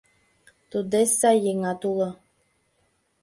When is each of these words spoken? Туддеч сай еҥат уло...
Туддеч 0.69 1.09
сай 1.19 1.37
еҥат 1.51 1.81
уло... 1.89 2.09